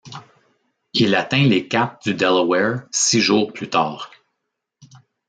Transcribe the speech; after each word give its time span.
Il 0.95 1.13
atteint 1.13 1.45
les 1.45 1.67
caps 1.67 2.03
du 2.03 2.15
Delaware 2.15 2.87
six 2.89 3.21
jours 3.21 3.53
plus 3.53 3.69
tard. 3.69 4.09